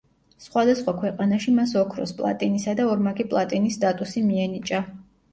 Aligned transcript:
სხვადასხვა 0.43 0.93
ქვეყანაში 1.01 1.51
მას 1.57 1.73
ოქროს, 1.81 2.13
პლატინისა 2.21 2.73
და 2.79 2.87
ორმაგი 2.93 3.25
პლატინის 3.35 3.77
სტატუსი 3.81 4.25
მიენიჭა. 4.31 4.81